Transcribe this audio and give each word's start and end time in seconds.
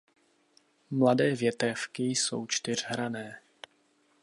Mladé 0.91 1.35
větévky 1.35 2.03
jsou 2.03 2.45
čtyřhranné. 2.45 3.39